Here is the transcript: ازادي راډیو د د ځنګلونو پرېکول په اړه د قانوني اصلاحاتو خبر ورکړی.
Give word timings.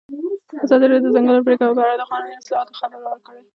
ازادي 0.63 0.85
راډیو 0.91 1.03
د 1.03 1.07
د 1.11 1.13
ځنګلونو 1.15 1.45
پرېکول 1.47 1.69
په 1.77 1.81
اړه 1.85 1.95
د 1.99 2.03
قانوني 2.11 2.35
اصلاحاتو 2.41 2.77
خبر 2.79 2.99
ورکړی. 3.03 3.41